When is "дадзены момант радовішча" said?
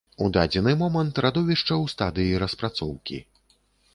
0.35-1.71